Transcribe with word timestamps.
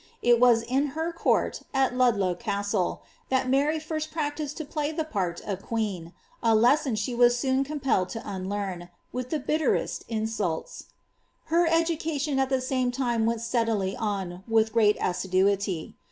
It 0.23 0.39
was 0.39 0.63
in 0.63 0.87
her 0.99 1.13
court, 1.13 1.61
at 1.75 1.95
Ludlow 1.95 2.33
Castle, 2.33 3.03
that 3.29 3.47
Mary 3.47 3.77
first 3.79 4.09
practised 4.09 4.57
to 4.57 4.65
play 4.65 4.91
the 4.91 5.03
part 5.03 5.41
of 5.41 5.61
qneen, 5.67 6.11
a 6.41 6.55
lesson 6.55 6.95
she 6.95 7.13
was 7.13 7.37
soon 7.37 7.63
compelled 7.63 8.09
to 8.09 8.21
unlearn, 8.27 8.89
with 9.13 9.29
the 9.29 9.37
bitterest 9.37 10.03
insults. 10.09 10.85
Her 11.53 11.67
education 11.67 12.39
at 12.39 12.49
the 12.49 12.61
same 12.61 12.89
time 12.89 13.27
went 13.27 13.41
steadily 13.41 13.95
on 13.95 14.43
with 14.47 14.73
great 14.73 14.97
aviduity. 14.97 15.93